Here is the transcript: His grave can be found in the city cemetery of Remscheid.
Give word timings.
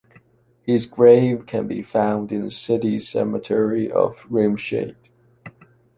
His 0.63 0.87
grave 0.87 1.45
can 1.45 1.67
be 1.67 1.83
found 1.83 2.31
in 2.31 2.41
the 2.43 2.49
city 2.49 2.97
cemetery 2.97 3.91
of 3.91 4.23
Remscheid. 4.31 4.95